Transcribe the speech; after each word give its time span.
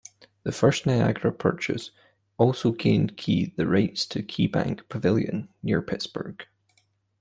The 0.41 0.51
First 0.51 0.87
Niagara 0.87 1.31
purchase 1.31 1.91
also 2.39 2.71
gained 2.71 3.17
Key 3.17 3.53
the 3.55 3.67
rights 3.67 4.03
to 4.07 4.23
KeyBank 4.23 4.89
Pavilion 4.89 5.49
near 5.61 5.83
Pittsburgh. 5.83 6.43